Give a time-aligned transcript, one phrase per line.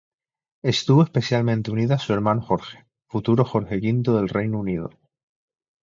[0.63, 4.89] Estuvo especialmente unida a su hermano Jorge, futuro Jorge V del Reino Unido.